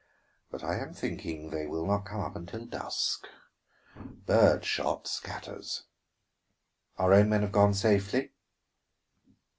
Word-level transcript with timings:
"But 0.49 0.63
I 0.63 0.77
am 0.79 0.95
thinking 0.95 1.51
they 1.51 1.67
will 1.67 1.85
not 1.85 2.07
come 2.07 2.21
up 2.21 2.35
until 2.35 2.65
dusk. 2.65 3.27
Bird 3.95 4.65
shot 4.65 5.07
scatters." 5.07 5.83
"Our 6.97 7.13
own 7.13 7.29
men 7.29 7.43
have 7.43 7.51
gone 7.51 7.75
safely?" 7.75 8.31